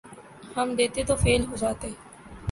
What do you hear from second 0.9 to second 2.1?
تو فیل ہو جاتے